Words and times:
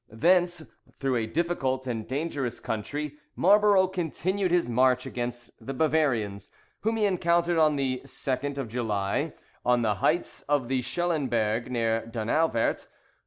Thence, 0.09 0.63
through 0.91 1.15
a 1.17 1.27
difficult 1.27 1.85
and 1.85 2.07
dangerous 2.07 2.59
country, 2.59 3.19
Marlborough 3.35 3.85
continued 3.85 4.49
his 4.49 4.67
march 4.67 5.05
against 5.05 5.51
the 5.63 5.75
Bavarians, 5.75 6.49
whom 6.79 6.97
he 6.97 7.05
encountered 7.05 7.59
on 7.59 7.75
the 7.75 8.01
2d 8.03 8.57
of 8.57 8.67
July, 8.67 9.33
on 9.63 9.83
the 9.83 9.93
heights 10.01 10.41
of 10.49 10.69
the 10.69 10.81
Schullenberg 10.81 11.69
near 11.69 12.07
Donauwert. 12.07 12.87